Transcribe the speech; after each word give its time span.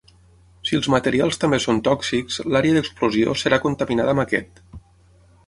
Si 0.69 0.77
els 0.77 0.87
materials 0.93 1.37
també 1.43 1.59
són 1.65 1.81
tòxics, 1.87 2.39
l'àrea 2.55 2.79
d'explosió 2.79 3.37
serà 3.43 3.61
contaminada 3.67 4.17
amb 4.17 4.27
aquest. 4.27 4.65